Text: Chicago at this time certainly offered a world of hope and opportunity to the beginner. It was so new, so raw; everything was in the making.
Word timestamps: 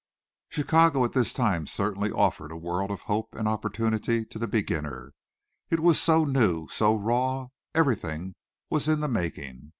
Chicago 0.49 1.05
at 1.05 1.11
this 1.11 1.31
time 1.31 1.67
certainly 1.67 2.11
offered 2.11 2.51
a 2.51 2.57
world 2.57 2.89
of 2.89 3.01
hope 3.01 3.35
and 3.35 3.47
opportunity 3.47 4.25
to 4.25 4.39
the 4.39 4.47
beginner. 4.47 5.13
It 5.69 5.79
was 5.79 6.01
so 6.01 6.23
new, 6.25 6.67
so 6.69 6.95
raw; 6.95 7.49
everything 7.75 8.33
was 8.67 8.87
in 8.87 9.01
the 9.01 9.07
making. 9.07 9.69